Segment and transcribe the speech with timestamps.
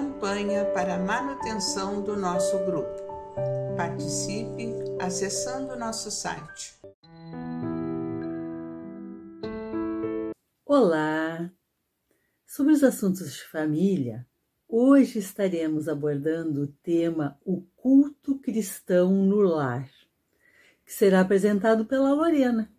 [0.00, 2.96] campanha para a manutenção do nosso grupo.
[3.76, 6.74] Participe acessando nosso site.
[10.64, 11.52] Olá!
[12.46, 14.26] Sobre os assuntos de família,
[14.66, 19.86] hoje estaremos abordando o tema O culto cristão no lar,
[20.86, 22.72] que será apresentado pela Lorena.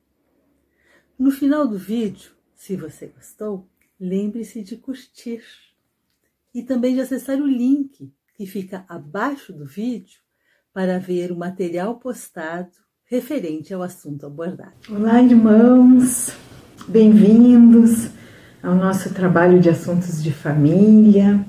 [1.19, 3.69] No final do vídeo, se você gostou,
[3.99, 5.70] lembre-se de curtir
[6.54, 10.19] e também de acessar o link que fica abaixo do vídeo
[10.74, 12.69] para ver o material postado
[13.10, 14.71] referente ao assunto abordado.
[14.89, 16.33] Olá, irmãos,
[16.87, 18.10] bem-vindos
[18.61, 21.46] ao nosso trabalho de assuntos de família.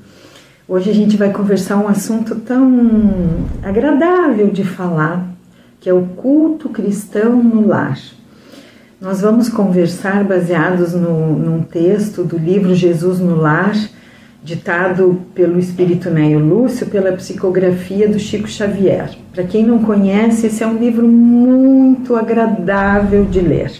[0.69, 5.35] Hoje a gente vai conversar um assunto tão agradável de falar,
[5.81, 7.99] que é o culto cristão no lar.
[9.01, 13.75] Nós vamos conversar baseados no, num texto do livro Jesus no Lar,
[14.43, 19.11] ditado pelo espírito Neio Lúcio pela psicografia do Chico Xavier.
[19.33, 23.73] Para quem não conhece, esse é um livro muito agradável de ler.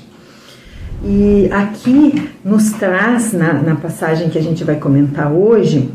[1.05, 5.91] E aqui nos traz, na, na passagem que a gente vai comentar hoje,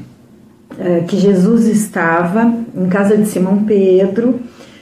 [0.77, 4.41] é, que Jesus estava em casa de Simão Pedro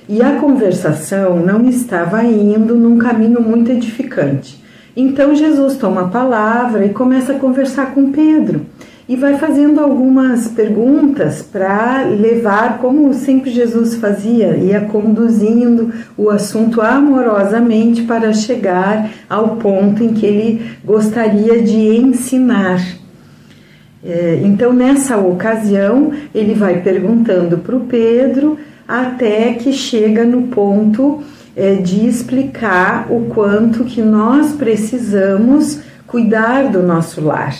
[0.09, 4.63] e a conversação não estava indo num caminho muito edificante.
[4.97, 8.65] Então Jesus toma a palavra e começa a conversar com Pedro
[9.07, 16.81] e vai fazendo algumas perguntas para levar, como sempre Jesus fazia, ia conduzindo o assunto
[16.81, 22.81] amorosamente para chegar ao ponto em que ele gostaria de ensinar.
[24.03, 31.21] É, então, nessa ocasião, ele vai perguntando para o Pedro até que chega no ponto
[31.55, 37.55] é, de explicar o quanto que nós precisamos cuidar do nosso lar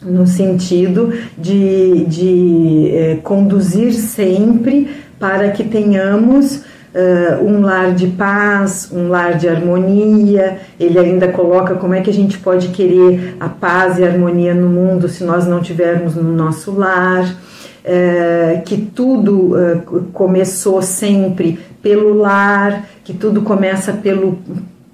[0.00, 6.62] no sentido de, de é, conduzir sempre para que tenhamos
[6.94, 10.58] uh, um lar de paz, um lar de harmonia.
[10.78, 14.54] Ele ainda coloca como é que a gente pode querer a paz e a harmonia
[14.54, 17.24] no mundo se nós não tivermos no nosso lar.
[17.84, 19.56] Uh, que tudo
[20.12, 24.38] começou sempre pelo lar, que tudo começa pelo,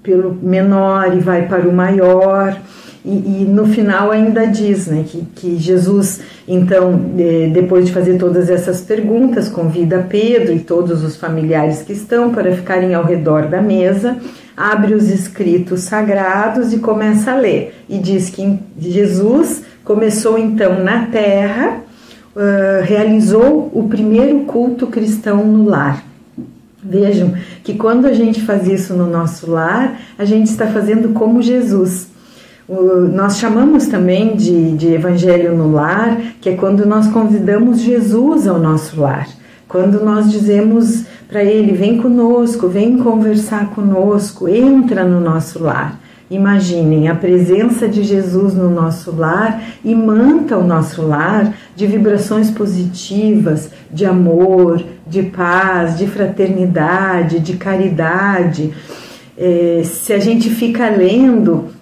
[0.01, 2.57] pelo menor e vai para o maior.
[3.05, 8.17] E, e, no final ainda diz né, que, que Jesus, então, é, depois de fazer
[8.17, 13.47] todas essas perguntas, convida Pedro e todos os familiares que estão para ficarem ao redor
[13.47, 14.17] da mesa,
[14.57, 17.75] abre os escritos sagrados e começa a ler.
[17.87, 21.81] E diz que Jesus começou então na terra,
[22.35, 26.03] uh, realizou o primeiro culto cristão no lar.
[26.83, 31.39] Vejam que quando a gente faz isso no nosso lar, a gente está fazendo como
[31.39, 32.14] Jesus
[32.67, 38.59] nós chamamos também de, de evangelho no lar, que é quando nós convidamos Jesus ao
[38.59, 39.27] nosso lar.
[39.67, 45.99] Quando nós dizemos para ele: vem conosco, vem conversar conosco, entra no nosso lar.
[46.29, 52.49] Imaginem a presença de Jesus no nosso lar e manta o nosso lar de vibrações
[52.49, 58.73] positivas, de amor, de paz, de fraternidade, de caridade.
[59.37, 61.74] É, se a gente fica lendo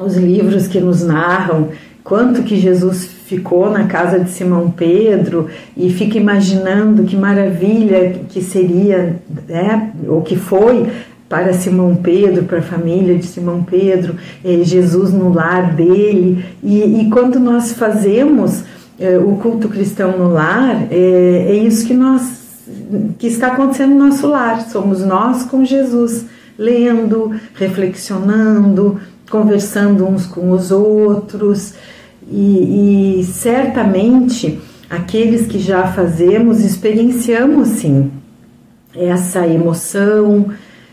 [0.00, 1.68] os livros que nos narram
[2.02, 8.42] quanto que Jesus ficou na casa de Simão Pedro e fica imaginando que maravilha que
[8.42, 9.16] seria,
[9.48, 10.86] né, ou que foi
[11.28, 16.44] para Simão Pedro, para a família de Simão Pedro, eh, Jesus no lar dele.
[16.62, 18.62] E, e quando nós fazemos
[19.00, 22.44] eh, o culto cristão no lar, é, é isso que nós
[23.18, 24.60] que está acontecendo no nosso lar.
[24.68, 26.26] Somos nós com Jesus,
[26.58, 29.00] lendo, reflexionando,
[29.30, 31.74] conversando uns com os outros.
[32.30, 38.10] E, e certamente aqueles que já fazemos experienciamos sim
[38.94, 40.46] essa emoção,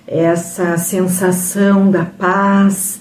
[0.07, 2.99] essa sensação da paz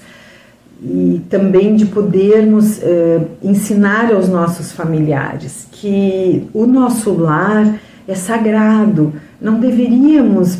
[0.83, 9.12] e também de podermos eh, ensinar aos nossos familiares que o nosso lar é sagrado,
[9.40, 10.58] não deveríamos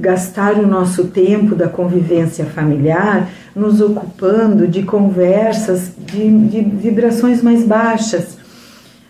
[0.00, 7.64] gastar o nosso tempo da convivência familiar nos ocupando de conversas de, de vibrações mais
[7.64, 8.38] baixas.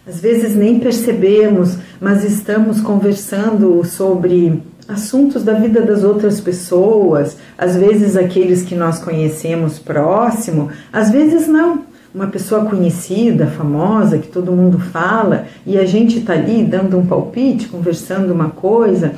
[0.06, 7.76] Às vezes nem percebemos, mas estamos conversando sobre assuntos da vida das outras pessoas, às
[7.76, 14.52] vezes aqueles que nós conhecemos próximo, às vezes não uma pessoa conhecida, famosa, que todo
[14.52, 19.12] mundo fala, e a gente está ali dando um palpite, conversando uma coisa,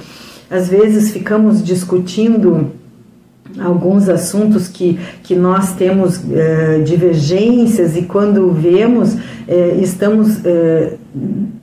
[0.50, 2.71] às vezes ficamos discutindo
[3.59, 9.19] alguns assuntos que, que nós temos uh, divergências e quando vemos uh,
[9.81, 10.99] estamos uh,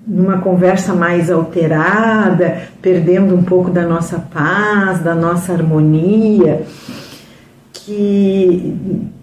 [0.07, 6.63] numa conversa mais alterada, perdendo um pouco da nossa paz, da nossa harmonia,
[7.71, 8.75] que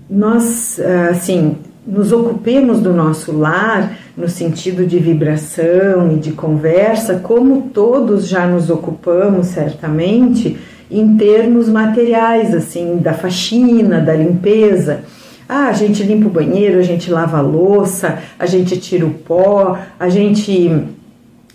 [0.09, 0.81] nós,
[1.11, 1.57] assim,
[1.87, 8.47] nos ocupemos do nosso lar no sentido de vibração e de conversa, como todos já
[8.47, 10.57] nos ocupamos certamente
[10.91, 15.01] em termos materiais, assim, da faxina, da limpeza.
[15.49, 19.11] Ah, a gente limpa o banheiro, a gente lava a louça, a gente tira o
[19.11, 20.89] pó, a gente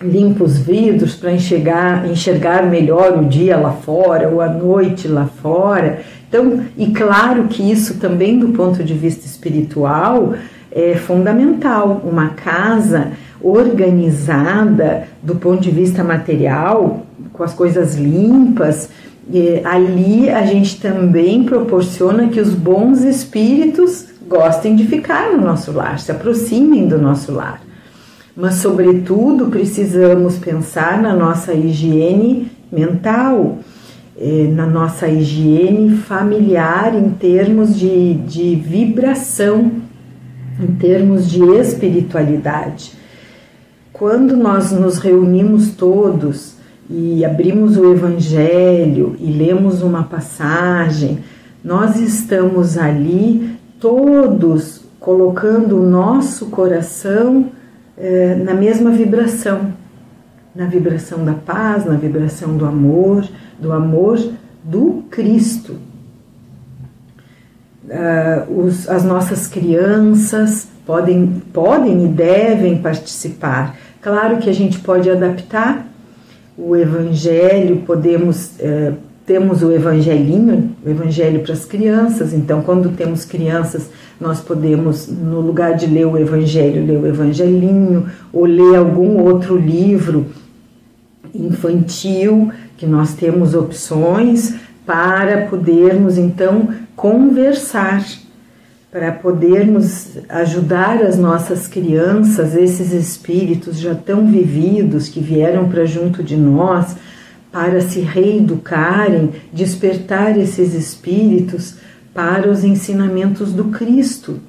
[0.01, 5.25] limpa os vidros para enxergar, enxergar melhor o dia lá fora ou a noite lá
[5.25, 6.00] fora.
[6.27, 10.33] Então, e claro que isso também do ponto de vista espiritual
[10.71, 12.01] é fundamental.
[12.03, 13.12] Uma casa
[13.42, 18.89] organizada do ponto de vista material, com as coisas limpas,
[19.65, 26.00] ali a gente também proporciona que os bons espíritos gostem de ficar no nosso lar,
[26.00, 27.62] se aproximem do nosso lar.
[28.36, 33.60] Mas, sobretudo, precisamos pensar na nossa higiene mental,
[34.18, 39.72] eh, na nossa higiene familiar, em termos de, de vibração,
[40.62, 42.94] em termos de espiritualidade.
[43.92, 46.56] Quando nós nos reunimos todos
[46.89, 51.19] e abrimos o Evangelho e lemos uma passagem,
[51.63, 57.48] nós estamos ali todos colocando o nosso coração
[57.97, 59.73] eh, na mesma vibração,
[60.55, 63.27] na vibração da paz, na vibração do amor,
[63.59, 64.19] do amor
[64.63, 65.77] do Cristo.
[67.83, 73.75] Uh, os, as nossas crianças podem, podem e devem participar.
[74.01, 75.85] Claro que a gente pode adaptar
[76.57, 78.94] o evangelho, podemos é,
[79.31, 82.33] temos o evangelinho, o evangelho para as crianças.
[82.33, 83.89] Então, quando temos crianças,
[84.19, 89.56] nós podemos, no lugar de ler o evangelho, ler o evangelinho ou ler algum outro
[89.56, 90.25] livro
[91.33, 94.56] infantil, que nós temos opções
[94.86, 98.04] para podermos então conversar
[98.92, 106.22] para podermos ajudar as nossas crianças, esses espíritos já tão vividos que vieram para junto
[106.22, 106.98] de nós,
[107.51, 111.75] para se reeducarem, despertar esses espíritos
[112.13, 114.39] para os ensinamentos do Cristo.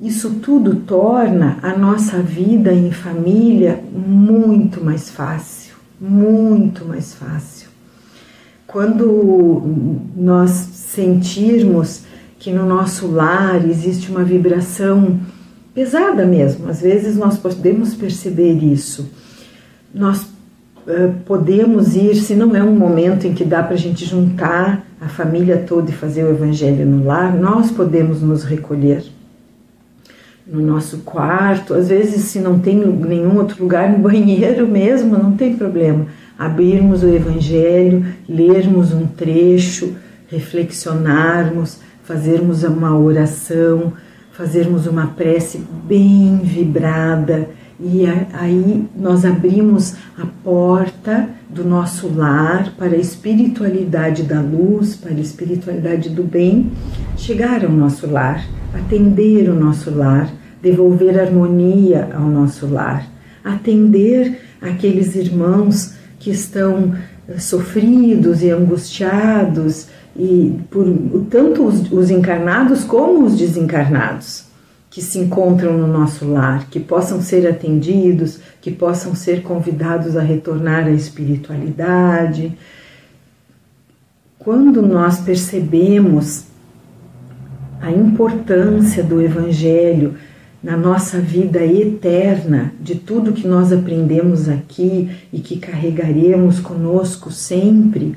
[0.00, 7.68] Isso tudo torna a nossa vida em família muito mais fácil, muito mais fácil.
[8.66, 9.62] Quando
[10.16, 12.02] nós sentirmos
[12.38, 15.18] que no nosso lar existe uma vibração
[15.74, 16.68] pesada mesmo.
[16.68, 19.10] Às vezes nós podemos perceber isso.
[19.94, 20.26] Nós
[21.24, 25.08] podemos ir, se não é um momento em que dá para a gente juntar a
[25.08, 29.04] família toda e fazer o evangelho no lar, nós podemos nos recolher
[30.46, 31.74] no nosso quarto.
[31.74, 36.06] Às vezes, se não tem nenhum outro lugar, no banheiro mesmo, não tem problema.
[36.38, 39.94] Abrirmos o evangelho, lermos um trecho,
[40.28, 43.92] reflexionarmos fazermos uma oração,
[44.32, 47.48] fazermos uma prece bem vibrada
[47.78, 55.12] e aí nós abrimos a porta do nosso lar para a espiritualidade da luz, para
[55.12, 56.70] a espiritualidade do bem
[57.16, 60.30] chegar ao nosso lar, atender o nosso lar,
[60.62, 63.06] devolver harmonia ao nosso lar,
[63.44, 66.94] atender aqueles irmãos que estão
[67.28, 70.86] eh, sofridos e angustiados e por
[71.28, 74.53] tanto os, os encarnados como os desencarnados
[74.94, 80.22] que se encontram no nosso lar, que possam ser atendidos, que possam ser convidados a
[80.22, 82.56] retornar à espiritualidade.
[84.38, 86.44] Quando nós percebemos
[87.80, 90.14] a importância do Evangelho
[90.62, 98.14] na nossa vida eterna, de tudo que nós aprendemos aqui e que carregaremos conosco sempre,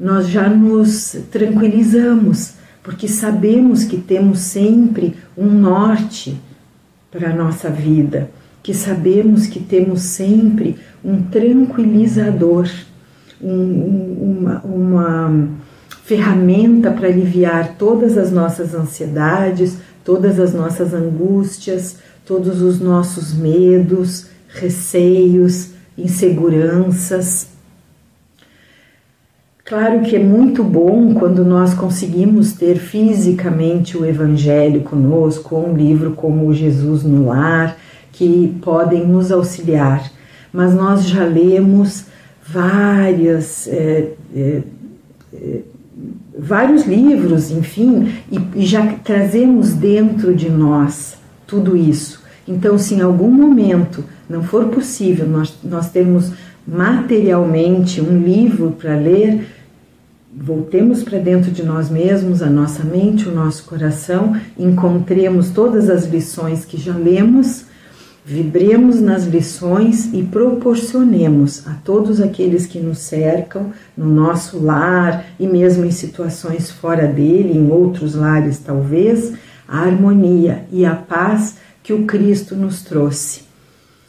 [0.00, 6.40] nós já nos tranquilizamos, porque sabemos que temos sempre um norte
[7.10, 8.30] para a nossa vida,
[8.62, 12.68] que sabemos que temos sempre um tranquilizador,
[13.40, 15.48] um, uma, uma
[16.04, 24.26] ferramenta para aliviar todas as nossas ansiedades, todas as nossas angústias, todos os nossos medos,
[24.48, 27.53] receios, inseguranças.
[29.64, 36.10] Claro que é muito bom quando nós conseguimos ter fisicamente o Evangelho conosco, um livro
[36.10, 37.74] como Jesus no Lar,
[38.12, 40.12] que podem nos auxiliar,
[40.52, 42.04] mas nós já lemos
[42.46, 44.62] várias, é, é,
[45.32, 45.60] é,
[46.38, 51.16] vários livros, enfim, e, e já trazemos dentro de nós
[51.46, 52.22] tudo isso.
[52.46, 56.32] Então, se em algum momento não for possível nós, nós termos
[56.66, 59.46] materialmente um livro para ler,
[60.36, 66.06] voltemos para dentro de nós mesmos, a nossa mente, o nosso coração, encontremos todas as
[66.06, 67.66] lições que já lemos,
[68.24, 75.46] vibremos nas lições e proporcionemos a todos aqueles que nos cercam, no nosso lar e
[75.46, 79.34] mesmo em situações fora dele, em outros lares talvez,
[79.68, 83.42] a harmonia e a paz que o Cristo nos trouxe.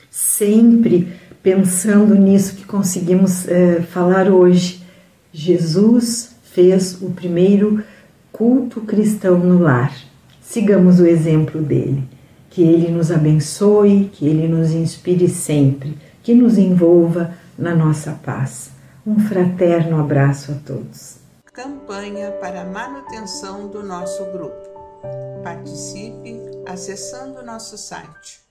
[0.10, 1.10] Sempre
[1.46, 4.84] pensando nisso que conseguimos é, falar hoje,
[5.32, 7.84] Jesus fez o primeiro
[8.32, 9.94] culto cristão no lar.
[10.42, 12.04] Sigamos o exemplo dele.
[12.50, 18.72] Que ele nos abençoe, que ele nos inspire sempre, que nos envolva na nossa paz.
[19.06, 21.18] Um fraterno abraço a todos.
[21.54, 24.68] Campanha para a manutenção do nosso grupo.
[25.44, 28.46] Participe acessando nosso site